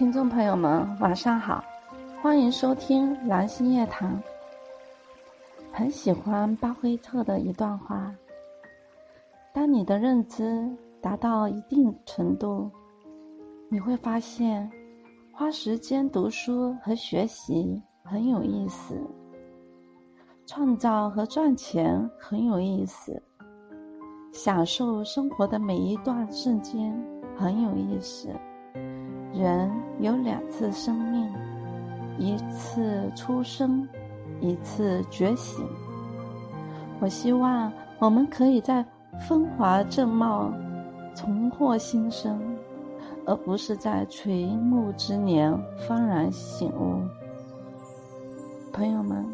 [0.00, 1.62] 听众朋友们，晚上好，
[2.22, 4.18] 欢迎收听蓝星夜谈。
[5.70, 8.10] 很喜欢巴菲特的一段话：
[9.52, 10.66] 当你的认知
[11.02, 12.70] 达到一定程度，
[13.68, 14.72] 你会发现
[15.34, 18.98] 花时间读书和学习很有意思，
[20.46, 23.22] 创造和赚钱很有意思，
[24.32, 26.90] 享受生活的每一段瞬间
[27.36, 28.30] 很有意思。
[29.40, 31.26] 人有两次生命，
[32.18, 33.88] 一次出生，
[34.38, 35.66] 一次觉醒。
[37.00, 38.84] 我希望我们可以在
[39.26, 40.52] 风华正茂、
[41.14, 42.38] 重获新生，
[43.24, 45.50] 而不是在垂暮之年
[45.88, 47.00] 幡然醒悟。
[48.72, 49.26] 朋友们，